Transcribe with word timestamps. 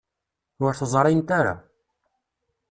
Ur 0.63 0.73
t-ẓrint 0.79 1.29
ara. 1.39 1.55